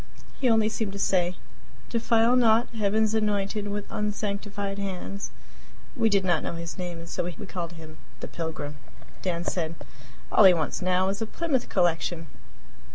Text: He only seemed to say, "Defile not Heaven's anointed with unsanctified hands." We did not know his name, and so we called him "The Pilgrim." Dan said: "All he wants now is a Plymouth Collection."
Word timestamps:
He 0.39 0.49
only 0.49 0.67
seemed 0.67 0.93
to 0.93 0.97
say, 0.97 1.35
"Defile 1.91 2.35
not 2.35 2.69
Heaven's 2.69 3.13
anointed 3.13 3.67
with 3.67 3.85
unsanctified 3.91 4.79
hands." 4.79 5.29
We 5.95 6.09
did 6.09 6.25
not 6.25 6.41
know 6.41 6.53
his 6.55 6.75
name, 6.75 6.97
and 6.97 7.07
so 7.07 7.25
we 7.25 7.33
called 7.45 7.73
him 7.73 7.99
"The 8.19 8.27
Pilgrim." 8.27 8.77
Dan 9.21 9.43
said: 9.43 9.75
"All 10.31 10.45
he 10.45 10.55
wants 10.55 10.81
now 10.81 11.09
is 11.09 11.21
a 11.21 11.27
Plymouth 11.27 11.69
Collection." 11.69 12.25